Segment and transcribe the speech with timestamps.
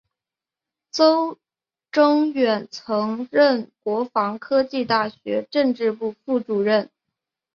[0.89, 1.37] 邹
[1.91, 6.89] 征远曾任国防科技大学政治部副主任。